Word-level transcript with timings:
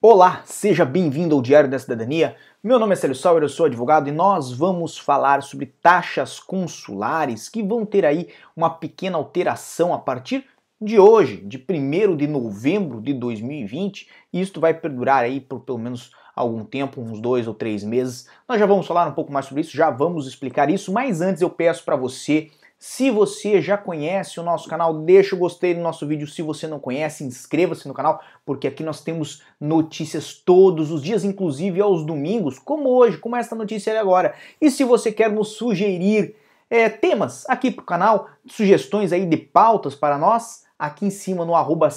Olá, 0.00 0.42
seja 0.44 0.84
bem-vindo 0.84 1.34
ao 1.34 1.42
Diário 1.42 1.68
da 1.68 1.76
Cidadania. 1.76 2.36
Meu 2.62 2.78
nome 2.78 2.92
é 2.92 2.96
Célio 2.96 3.16
Sauer, 3.16 3.42
eu 3.42 3.48
sou 3.48 3.66
advogado 3.66 4.08
e 4.08 4.12
nós 4.12 4.52
vamos 4.52 4.96
falar 4.96 5.42
sobre 5.42 5.66
taxas 5.66 6.38
consulares 6.38 7.48
que 7.48 7.64
vão 7.64 7.84
ter 7.84 8.06
aí 8.06 8.28
uma 8.54 8.70
pequena 8.70 9.18
alteração 9.18 9.92
a 9.92 9.98
partir 9.98 10.44
de 10.80 11.00
hoje, 11.00 11.38
de 11.38 11.58
1 11.68 12.16
de 12.16 12.28
novembro 12.28 13.00
de 13.00 13.12
2020, 13.12 14.08
e 14.32 14.40
isto 14.40 14.60
vai 14.60 14.72
perdurar 14.72 15.24
aí 15.24 15.40
por 15.40 15.58
pelo 15.62 15.78
menos 15.78 16.12
algum 16.32 16.64
tempo, 16.64 17.00
uns 17.00 17.20
dois 17.20 17.48
ou 17.48 17.54
três 17.54 17.82
meses. 17.82 18.28
Nós 18.48 18.60
já 18.60 18.66
vamos 18.66 18.86
falar 18.86 19.08
um 19.08 19.14
pouco 19.14 19.32
mais 19.32 19.46
sobre 19.46 19.62
isso, 19.62 19.76
já 19.76 19.90
vamos 19.90 20.28
explicar 20.28 20.70
isso, 20.70 20.92
mas 20.92 21.20
antes 21.20 21.42
eu 21.42 21.50
peço 21.50 21.84
para 21.84 21.96
você 21.96 22.52
se 22.78 23.10
você 23.10 23.60
já 23.60 23.76
conhece 23.76 24.38
o 24.38 24.42
nosso 24.44 24.68
canal, 24.68 24.94
deixa 25.00 25.34
o 25.34 25.38
gostei 25.38 25.74
no 25.74 25.82
nosso 25.82 26.06
vídeo. 26.06 26.28
Se 26.28 26.42
você 26.42 26.68
não 26.68 26.78
conhece, 26.78 27.24
inscreva-se 27.24 27.88
no 27.88 27.94
canal, 27.94 28.22
porque 28.46 28.68
aqui 28.68 28.84
nós 28.84 29.02
temos 29.02 29.42
notícias 29.60 30.32
todos 30.32 30.92
os 30.92 31.02
dias, 31.02 31.24
inclusive 31.24 31.80
aos 31.80 32.06
domingos, 32.06 32.56
como 32.56 32.90
hoje, 32.90 33.18
como 33.18 33.34
esta 33.34 33.56
notícia 33.56 33.98
agora. 34.00 34.32
E 34.60 34.70
se 34.70 34.84
você 34.84 35.10
quer 35.10 35.32
nos 35.32 35.56
sugerir 35.56 36.36
é, 36.70 36.88
temas 36.88 37.44
aqui 37.48 37.72
para 37.72 37.82
o 37.82 37.86
canal, 37.86 38.28
sugestões 38.46 39.12
aí 39.12 39.26
de 39.26 39.36
pautas 39.36 39.96
para 39.96 40.16
nós, 40.16 40.64
aqui 40.78 41.04
em 41.04 41.10
cima 41.10 41.44
no 41.44 41.56
arroba 41.56 41.88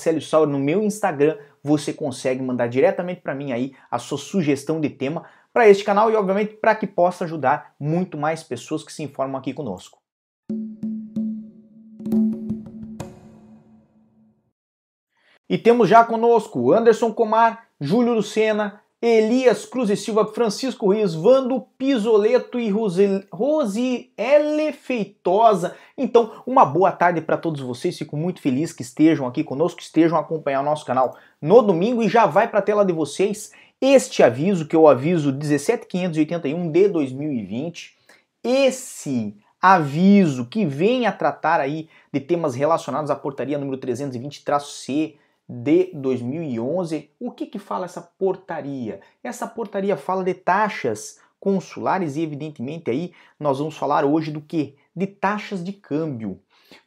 no 0.48 0.58
meu 0.58 0.82
Instagram, 0.82 1.38
você 1.64 1.94
consegue 1.94 2.42
mandar 2.42 2.66
diretamente 2.66 3.22
para 3.22 3.36
mim 3.36 3.52
aí 3.52 3.76
a 3.92 4.00
sua 4.00 4.18
sugestão 4.18 4.82
de 4.82 4.90
tema 4.90 5.26
para 5.54 5.70
este 5.70 5.84
canal 5.84 6.10
e 6.10 6.16
obviamente 6.16 6.56
para 6.56 6.74
que 6.74 6.88
possa 6.88 7.26
ajudar 7.26 7.76
muito 7.80 8.18
mais 8.18 8.42
pessoas 8.42 8.84
que 8.84 8.92
se 8.92 9.04
informam 9.04 9.38
aqui 9.38 9.54
conosco. 9.54 10.01
E 15.52 15.58
temos 15.58 15.90
já 15.90 16.06
conosco 16.06 16.72
Anderson 16.72 17.12
Comar, 17.12 17.68
Júlio 17.78 18.14
Lucena, 18.14 18.80
Elias 19.02 19.66
Cruz 19.66 19.90
e 19.90 19.98
Silva, 19.98 20.26
Francisco 20.26 20.94
Rios, 20.94 21.14
Vando 21.14 21.68
Pisoleto 21.78 22.58
e 22.58 22.70
Rosiele 23.30 24.72
Feitosa. 24.72 25.76
Então, 25.98 26.42
uma 26.48 26.64
boa 26.64 26.90
tarde 26.90 27.20
para 27.20 27.36
todos 27.36 27.60
vocês. 27.60 27.98
Fico 27.98 28.16
muito 28.16 28.40
feliz 28.40 28.72
que 28.72 28.82
estejam 28.82 29.28
aqui 29.28 29.44
conosco, 29.44 29.80
que 29.80 29.84
estejam 29.84 30.18
acompanhando 30.18 30.62
o 30.62 30.70
nosso 30.70 30.86
canal 30.86 31.18
no 31.42 31.62
domingo 31.62 32.02
e 32.02 32.08
já 32.08 32.26
vai 32.26 32.48
para 32.48 32.60
a 32.60 32.62
tela 32.64 32.86
de 32.86 32.94
vocês 32.94 33.52
este 33.82 34.24
aviso, 34.24 34.66
que 34.66 34.76
é 34.78 34.80
o 34.80 34.88
aviso 34.88 35.34
17581 35.34 36.72
de 36.72 36.88
2020. 36.88 37.94
Esse 38.42 39.36
aviso 39.62 40.46
que 40.46 40.66
vem 40.66 41.06
a 41.06 41.12
tratar 41.12 41.60
aí 41.60 41.90
de 42.10 42.22
temas 42.22 42.56
relacionados 42.56 43.12
à 43.12 43.18
portaria 43.18 43.58
número 43.58 43.78
320-C 43.78 45.20
de 45.54 45.92
2011. 45.94 47.12
O 47.20 47.30
que, 47.30 47.46
que 47.46 47.60
fala 47.60 47.84
essa 47.84 48.02
portaria? 48.02 49.02
Essa 49.22 49.46
portaria 49.46 49.98
fala 49.98 50.24
de 50.24 50.34
taxas 50.34 51.20
consulares 51.42 52.16
e, 52.16 52.22
evidentemente, 52.22 52.90
aí 52.90 53.12
nós 53.38 53.60
vamos 53.60 53.76
falar 53.76 54.06
hoje 54.06 54.32
do 54.32 54.40
que? 54.40 54.78
De 54.96 55.06
taxas 55.06 55.62
de 55.62 55.74
câmbio. 55.74 56.40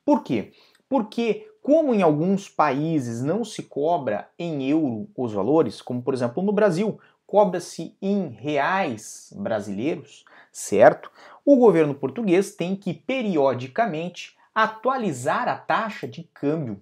Por 0.02 0.22
quê? 0.22 0.52
Porque, 0.88 1.50
como 1.60 1.92
em 1.92 2.00
alguns 2.00 2.48
países 2.48 3.22
não 3.22 3.44
se 3.44 3.62
cobra 3.62 4.30
em 4.38 4.66
euro 4.66 5.10
os 5.14 5.34
valores, 5.34 5.82
como 5.82 6.00
por 6.00 6.14
exemplo 6.14 6.42
no 6.42 6.52
Brasil, 6.52 6.98
cobra-se 7.26 7.94
em 8.00 8.28
reais 8.28 9.30
brasileiros, 9.36 10.24
certo? 10.50 11.10
O 11.44 11.56
governo 11.56 11.94
português 11.94 12.54
tem 12.54 12.74
que 12.74 12.94
periodicamente 12.94 14.38
atualizar 14.54 15.48
a 15.48 15.56
taxa 15.56 16.08
de 16.08 16.22
câmbio 16.32 16.80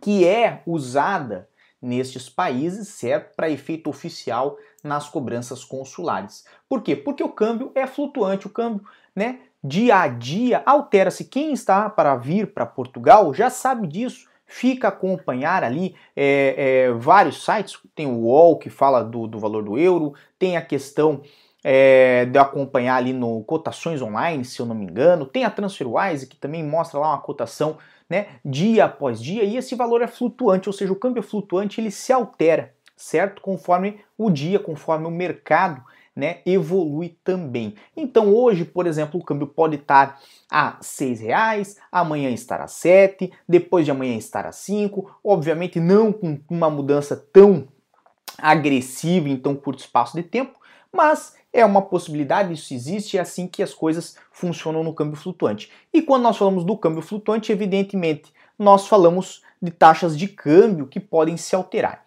que 0.00 0.26
é 0.26 0.62
usada 0.66 1.48
nestes 1.80 2.28
países, 2.28 2.88
certo? 2.88 3.34
Para 3.36 3.50
efeito 3.50 3.88
oficial 3.88 4.56
nas 4.82 5.08
cobranças 5.08 5.64
consulares. 5.64 6.44
Por 6.68 6.82
quê? 6.82 6.96
Porque 6.96 7.22
o 7.22 7.28
câmbio 7.28 7.70
é 7.74 7.86
flutuante, 7.86 8.46
o 8.46 8.50
câmbio, 8.50 8.84
né? 9.14 9.40
Dia 9.62 10.00
a 10.00 10.08
dia 10.08 10.62
altera-se. 10.64 11.24
Quem 11.24 11.52
está 11.52 11.90
para 11.90 12.14
vir 12.16 12.52
para 12.52 12.64
Portugal 12.64 13.34
já 13.34 13.50
sabe 13.50 13.86
disso. 13.86 14.28
Fica 14.46 14.88
acompanhar 14.88 15.64
ali 15.64 15.96
é, 16.14 16.86
é, 16.86 16.92
vários 16.92 17.44
sites. 17.44 17.78
Tem 17.94 18.06
o 18.06 18.26
UOL 18.26 18.58
que 18.58 18.70
fala 18.70 19.02
do, 19.02 19.26
do 19.26 19.40
valor 19.40 19.64
do 19.64 19.76
euro, 19.76 20.14
tem 20.38 20.56
a 20.56 20.62
questão 20.62 21.20
é, 21.68 22.26
de 22.26 22.38
acompanhar 22.38 22.94
ali 22.94 23.12
no 23.12 23.42
cotações 23.42 24.00
online, 24.00 24.44
se 24.44 24.60
eu 24.60 24.66
não 24.66 24.74
me 24.74 24.84
engano. 24.84 25.26
Tem 25.26 25.44
a 25.44 25.50
TransferWise 25.50 26.28
que 26.28 26.36
também 26.36 26.62
mostra 26.62 27.00
lá 27.00 27.08
uma 27.08 27.18
cotação 27.18 27.76
né, 28.08 28.28
dia 28.44 28.84
após 28.84 29.20
dia, 29.20 29.42
e 29.42 29.56
esse 29.56 29.74
valor 29.74 30.00
é 30.00 30.06
flutuante, 30.06 30.68
ou 30.68 30.72
seja, 30.72 30.92
o 30.92 30.96
câmbio 30.96 31.24
flutuante, 31.24 31.80
ele 31.80 31.90
se 31.90 32.12
altera, 32.12 32.72
certo? 32.96 33.42
Conforme 33.42 33.98
o 34.16 34.30
dia, 34.30 34.60
conforme 34.60 35.08
o 35.08 35.10
mercado 35.10 35.82
né, 36.14 36.38
evolui 36.46 37.18
também. 37.24 37.74
Então 37.96 38.32
hoje, 38.32 38.64
por 38.64 38.86
exemplo, 38.86 39.18
o 39.18 39.24
câmbio 39.24 39.48
pode 39.48 39.74
estar 39.74 40.20
a 40.48 40.76
seis 40.80 41.20
reais, 41.20 41.78
amanhã 41.90 42.30
estar 42.30 42.60
a 42.60 42.68
sete, 42.68 43.32
depois 43.48 43.84
de 43.84 43.90
amanhã 43.90 44.16
estar 44.16 44.46
a 44.46 44.52
cinco, 44.52 45.18
obviamente 45.24 45.80
não 45.80 46.12
com 46.12 46.38
uma 46.48 46.70
mudança 46.70 47.16
tão 47.16 47.66
agressiva 48.38 49.28
em 49.28 49.36
tão 49.36 49.56
curto 49.56 49.80
espaço 49.80 50.14
de 50.14 50.22
tempo, 50.22 50.56
mas 50.96 51.36
é 51.52 51.64
uma 51.64 51.82
possibilidade, 51.82 52.52
isso 52.52 52.74
existe, 52.74 53.16
é 53.16 53.20
assim 53.20 53.46
que 53.46 53.62
as 53.62 53.72
coisas 53.72 54.16
funcionam 54.32 54.82
no 54.82 54.94
câmbio 54.94 55.16
flutuante. 55.16 55.70
E 55.92 56.02
quando 56.02 56.22
nós 56.22 56.36
falamos 56.36 56.64
do 56.64 56.76
câmbio 56.76 57.02
flutuante, 57.02 57.52
evidentemente, 57.52 58.32
nós 58.58 58.88
falamos 58.88 59.42
de 59.60 59.70
taxas 59.70 60.18
de 60.18 60.26
câmbio 60.26 60.86
que 60.86 60.98
podem 60.98 61.36
se 61.36 61.54
alterar. 61.54 62.04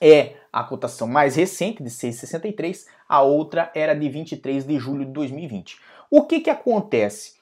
é 0.00 0.36
a 0.52 0.62
cotação 0.62 1.08
mais 1.08 1.34
recente 1.34 1.82
de 1.82 1.90
6,63, 1.90 2.86
a 3.08 3.22
outra 3.22 3.72
era 3.74 3.94
de 3.94 4.08
23 4.08 4.64
de 4.64 4.78
julho 4.78 5.04
de 5.04 5.12
2020. 5.12 5.78
O 6.08 6.24
que 6.24 6.40
que 6.40 6.50
acontece? 6.50 7.39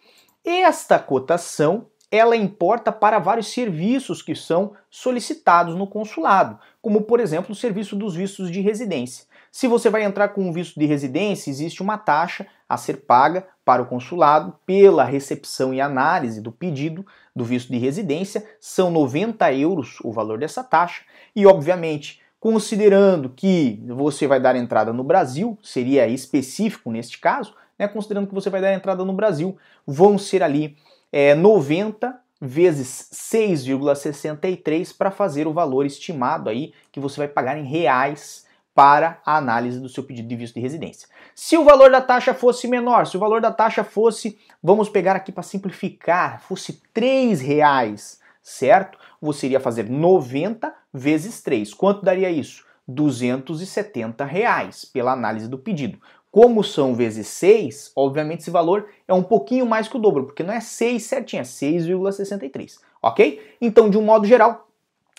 Esta 0.51 0.99
cotação 0.99 1.89
ela 2.11 2.35
importa 2.35 2.91
para 2.91 3.19
vários 3.19 3.49
serviços 3.49 4.23
que 4.23 4.35
são 4.35 4.73
solicitados 4.89 5.75
no 5.75 5.87
consulado, 5.87 6.59
como 6.81 7.03
por 7.03 7.21
exemplo 7.21 7.53
o 7.53 7.55
serviço 7.55 7.95
dos 7.95 8.15
vistos 8.15 8.51
de 8.51 8.63
residência. 8.63 9.27
Se 9.53 9.69
você 9.69 9.91
vai 9.91 10.05
entrar 10.05 10.29
com 10.31 10.41
um 10.41 10.51
visto 10.51 10.81
de 10.81 10.87
residência, 10.87 11.51
existe 11.51 11.83
uma 11.83 11.99
taxa 11.99 12.47
a 12.67 12.79
ser 12.79 13.05
paga 13.05 13.47
para 13.63 13.83
o 13.83 13.87
consulado 13.87 14.59
pela 14.65 15.05
recepção 15.05 15.75
e 15.75 15.83
análise 15.83 16.41
do 16.41 16.51
pedido 16.51 17.05
do 17.37 17.45
visto 17.45 17.71
de 17.71 17.77
residência. 17.77 18.43
São 18.59 18.91
90 18.91 19.53
euros 19.53 19.99
o 20.03 20.11
valor 20.11 20.39
dessa 20.39 20.65
taxa. 20.65 21.03
E, 21.37 21.47
obviamente, 21.47 22.23
considerando 22.41 23.29
que 23.29 23.83
você 23.87 24.27
vai 24.27 24.41
dar 24.41 24.57
entrada 24.57 24.95
no 24.95 25.05
Brasil, 25.05 25.59
seria 25.63 26.09
específico 26.09 26.91
neste 26.91 27.19
caso, 27.19 27.55
né, 27.79 27.87
considerando 27.89 28.27
que 28.27 28.35
você 28.35 28.51
vai 28.51 28.61
dar 28.61 28.75
entrada 28.75 29.05
no 29.05 29.13
Brasil, 29.13 29.57
vão 29.87 30.19
ser 30.19 30.43
ali 30.43 30.77
é, 31.13 31.35
90 31.35 32.19
vezes 32.41 33.09
6,63 33.13 34.97
para 34.97 35.11
fazer 35.11 35.47
o 35.47 35.53
valor 35.53 35.85
estimado 35.85 36.49
aí 36.49 36.73
que 36.93 37.01
você 37.01 37.19
vai 37.19 37.29
pagar 37.29 37.57
em 37.59 37.65
reais 37.65 38.47
para 38.75 39.21
a 39.27 39.37
análise 39.37 39.81
do 39.81 39.89
seu 39.89 40.05
pedido 40.05 40.29
de 40.29 40.37
visto 40.37 40.55
de 40.55 40.61
residência. 40.61 41.09
Se 41.35 41.57
o 41.57 41.65
valor 41.65 41.91
da 41.91 42.01
taxa 42.01 42.33
fosse 42.33 42.69
menor, 42.69 43.09
se 43.09 43.17
o 43.17 43.21
valor 43.21 43.41
da 43.41 43.51
taxa 43.51 43.83
fosse, 43.83 44.39
vamos 44.63 44.89
pegar 44.89 45.17
aqui 45.17 45.33
para 45.33 45.43
simplificar, 45.43 46.41
fosse 46.43 46.81
R$ 46.95 47.35
reais, 47.35 48.21
certo? 48.41 48.97
Você 49.21 49.47
iria 49.47 49.59
fazer 49.59 49.91
90 49.91 50.73
vezes 50.95 51.43
3. 51.43 51.75
Quanto 51.75 52.05
daria 52.05 52.31
isso? 52.31 52.65
270 52.87 54.25
reais 54.25 54.85
pela 54.85 55.13
análise 55.13 55.49
do 55.49 55.59
pedido. 55.59 55.99
Como 56.31 56.63
são 56.63 56.95
vezes 56.95 57.27
6, 57.29 57.93
obviamente 57.97 58.41
esse 58.41 58.51
valor 58.51 58.89
é 59.07 59.15
um 59.15 59.23
pouquinho 59.23 59.65
mais 59.65 59.89
que 59.89 59.97
o 59.97 60.01
dobro, 60.01 60.25
porque 60.25 60.43
não 60.43 60.53
é 60.53 60.61
6 60.61 61.03
certinho, 61.03 61.41
é 61.41 61.45
6,63, 61.45 62.79
ok? 63.03 63.43
Então, 63.61 63.89
de 63.89 63.97
um 63.97 64.03
modo 64.03 64.27
geral, 64.27 64.69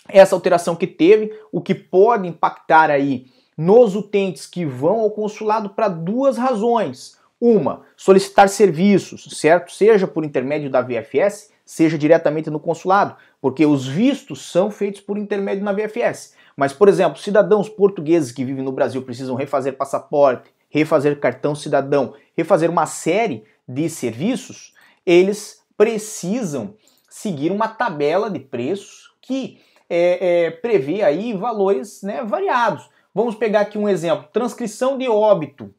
essa 0.08 0.34
alteração 0.34 0.76
que 0.76 0.86
teve, 0.86 1.32
o 1.52 1.60
que 1.60 1.74
pode 1.74 2.28
impactar 2.28 2.90
aí 2.90 3.26
nos 3.56 3.94
utentes 3.94 4.46
que 4.46 4.64
vão 4.64 5.00
ao 5.00 5.10
consulado 5.10 5.70
para 5.70 5.88
duas 5.88 6.38
razões. 6.38 7.18
Uma, 7.40 7.82
solicitar 7.96 8.48
serviços, 8.48 9.26
certo? 9.38 9.72
Seja 9.72 10.06
por 10.06 10.24
intermédio 10.24 10.70
da 10.70 10.82
VFS, 10.82 11.50
seja 11.64 11.96
diretamente 11.96 12.50
no 12.50 12.60
consulado, 12.60 13.16
porque 13.40 13.64
os 13.64 13.86
vistos 13.86 14.50
são 14.50 14.70
feitos 14.70 15.00
por 15.00 15.16
intermédio 15.16 15.64
na 15.64 15.72
VFS. 15.72 16.34
Mas, 16.56 16.72
por 16.72 16.88
exemplo, 16.88 17.18
cidadãos 17.18 17.68
portugueses 17.68 18.32
que 18.32 18.44
vivem 18.44 18.64
no 18.64 18.72
Brasil 18.72 19.02
precisam 19.02 19.34
refazer 19.34 19.76
passaporte, 19.76 20.50
refazer 20.70 21.18
cartão 21.18 21.54
cidadão, 21.54 22.14
refazer 22.36 22.70
uma 22.70 22.86
série 22.86 23.44
de 23.68 23.90
serviços, 23.90 24.72
eles 25.04 25.60
precisam 25.76 26.74
seguir 27.08 27.50
uma 27.50 27.68
tabela 27.68 28.30
de 28.30 28.38
preços 28.38 29.12
que 29.20 29.60
é, 29.88 30.46
é, 30.46 30.50
prevê 30.50 31.02
aí 31.02 31.34
valores 31.34 32.02
né, 32.02 32.22
variados. 32.24 32.88
Vamos 33.14 33.34
pegar 33.34 33.62
aqui 33.62 33.76
um 33.76 33.88
exemplo: 33.88 34.28
transcrição 34.32 34.96
de 34.96 35.08
óbito 35.08 35.74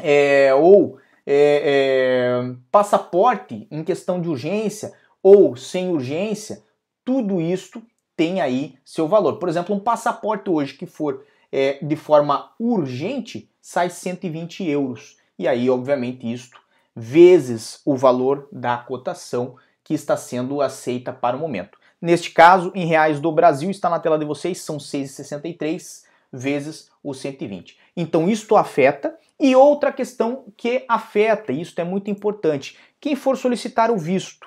é, 0.00 0.54
ou 0.54 0.98
é, 1.26 2.42
é, 2.46 2.54
passaporte 2.70 3.66
em 3.70 3.84
questão 3.84 4.20
de 4.20 4.28
urgência 4.28 4.92
ou 5.22 5.56
sem 5.56 5.90
urgência, 5.90 6.62
tudo 7.04 7.40
isto 7.40 7.82
tem 8.16 8.40
aí 8.40 8.76
seu 8.84 9.06
valor. 9.08 9.38
Por 9.38 9.48
exemplo, 9.48 9.74
um 9.74 9.80
passaporte 9.80 10.48
hoje 10.48 10.74
que 10.74 10.86
for 10.86 11.24
é, 11.50 11.78
de 11.84 11.96
forma 11.96 12.52
urgente 12.58 13.50
sai 13.66 13.90
120 13.90 14.64
euros. 14.64 15.16
E 15.36 15.48
aí, 15.48 15.68
obviamente, 15.68 16.32
isto 16.32 16.56
vezes 16.94 17.80
o 17.84 17.96
valor 17.96 18.48
da 18.52 18.78
cotação 18.78 19.56
que 19.82 19.92
está 19.92 20.16
sendo 20.16 20.62
aceita 20.62 21.12
para 21.12 21.36
o 21.36 21.40
momento. 21.40 21.76
Neste 22.00 22.30
caso, 22.30 22.70
em 22.76 22.86
reais 22.86 23.18
do 23.18 23.32
Brasil, 23.32 23.68
está 23.68 23.90
na 23.90 23.98
tela 23.98 24.20
de 24.20 24.24
vocês, 24.24 24.60
são 24.60 24.76
6,63 24.76 26.04
vezes 26.32 26.92
o 27.02 27.12
120. 27.12 27.76
Então, 27.96 28.30
isto 28.30 28.54
afeta. 28.54 29.18
E 29.38 29.56
outra 29.56 29.90
questão 29.90 30.44
que 30.56 30.84
afeta, 30.88 31.52
e 31.52 31.60
isso 31.60 31.74
é 31.80 31.84
muito 31.84 32.08
importante, 32.08 32.78
quem 33.00 33.16
for 33.16 33.36
solicitar 33.36 33.90
o 33.90 33.98
visto 33.98 34.46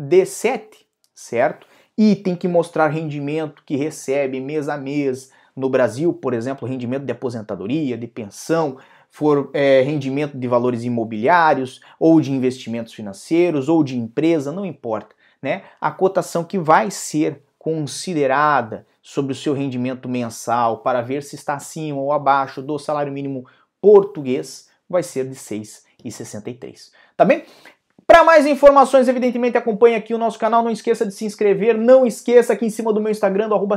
D7, 0.00 0.86
certo? 1.14 1.66
E 1.98 2.16
tem 2.16 2.34
que 2.34 2.48
mostrar 2.48 2.88
rendimento 2.88 3.62
que 3.66 3.76
recebe 3.76 4.40
mês 4.40 4.70
a 4.70 4.78
mês 4.78 5.30
no 5.56 5.68
Brasil, 5.68 6.12
por 6.12 6.34
exemplo, 6.34 6.68
rendimento 6.68 7.04
de 7.04 7.12
aposentadoria, 7.12 7.96
de 7.96 8.06
pensão, 8.06 8.78
for 9.10 9.50
é, 9.54 9.80
rendimento 9.82 10.36
de 10.36 10.48
valores 10.48 10.82
imobiliários, 10.82 11.80
ou 12.00 12.20
de 12.20 12.32
investimentos 12.32 12.92
financeiros, 12.92 13.68
ou 13.68 13.84
de 13.84 13.96
empresa, 13.96 14.50
não 14.50 14.66
importa. 14.66 15.14
Né? 15.40 15.62
A 15.80 15.90
cotação 15.90 16.42
que 16.42 16.58
vai 16.58 16.90
ser 16.90 17.42
considerada 17.58 18.86
sobre 19.00 19.32
o 19.32 19.36
seu 19.36 19.54
rendimento 19.54 20.08
mensal 20.08 20.78
para 20.78 21.00
ver 21.00 21.22
se 21.22 21.36
está 21.36 21.54
acima 21.54 22.00
ou 22.00 22.12
abaixo 22.12 22.60
do 22.60 22.78
salário 22.78 23.12
mínimo 23.12 23.46
português 23.80 24.68
vai 24.88 25.02
ser 25.02 25.28
de 25.28 25.36
6,63. 25.36 26.90
Tá 27.16 27.24
bem? 27.24 27.44
Para 28.06 28.22
mais 28.22 28.46
informações, 28.46 29.08
evidentemente, 29.08 29.56
acompanhe 29.56 29.94
aqui 29.96 30.12
o 30.12 30.18
nosso 30.18 30.38
canal. 30.38 30.62
Não 30.62 30.70
esqueça 30.70 31.06
de 31.06 31.12
se 31.12 31.24
inscrever. 31.24 31.76
Não 31.76 32.06
esqueça 32.06 32.52
aqui 32.52 32.66
em 32.66 32.70
cima 32.70 32.92
do 32.92 33.00
meu 33.00 33.10
Instagram, 33.10 33.48
do 33.48 33.54
arroba 33.54 33.76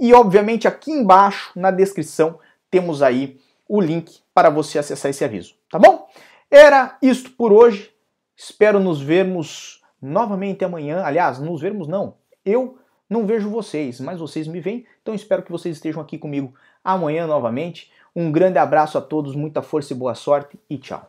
E, 0.00 0.12
obviamente, 0.14 0.68
aqui 0.68 0.90
embaixo, 0.90 1.50
na 1.56 1.70
descrição, 1.70 2.38
temos 2.70 3.02
aí 3.02 3.38
o 3.68 3.80
link 3.80 4.20
para 4.34 4.50
você 4.50 4.78
acessar 4.78 5.10
esse 5.10 5.24
aviso, 5.24 5.54
tá 5.70 5.78
bom? 5.78 6.08
Era 6.50 6.96
isto 7.02 7.30
por 7.32 7.52
hoje. 7.52 7.90
Espero 8.36 8.80
nos 8.80 9.00
vermos 9.00 9.82
novamente 10.00 10.64
amanhã. 10.64 11.02
Aliás, 11.04 11.38
nos 11.38 11.60
vermos 11.60 11.88
não. 11.88 12.14
Eu 12.44 12.78
não 13.10 13.26
vejo 13.26 13.50
vocês, 13.50 14.00
mas 14.00 14.18
vocês 14.18 14.46
me 14.46 14.60
veem. 14.60 14.86
Então 15.02 15.14
espero 15.14 15.42
que 15.42 15.52
vocês 15.52 15.76
estejam 15.76 16.00
aqui 16.00 16.16
comigo 16.16 16.54
amanhã 16.82 17.26
novamente. 17.26 17.90
Um 18.14 18.32
grande 18.32 18.58
abraço 18.58 18.96
a 18.96 19.00
todos, 19.00 19.34
muita 19.34 19.62
força 19.62 19.92
e 19.92 19.96
boa 19.96 20.14
sorte 20.14 20.58
e 20.70 20.78
tchau. 20.78 21.08